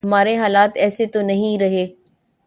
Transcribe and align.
ہمارے 0.03 0.35
حالات 0.37 0.71
ایسے 0.75 1.05
تو 1.05 1.21
نہیں 1.21 1.59
رہے۔ 1.59 1.85